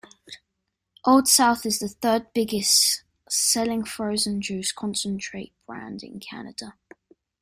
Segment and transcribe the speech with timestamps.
[1.05, 6.73] Old South is the third-biggest selling frozen juice concentrate brand in Canada.